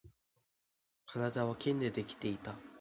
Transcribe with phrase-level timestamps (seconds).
[1.05, 2.55] 体は剣でできていた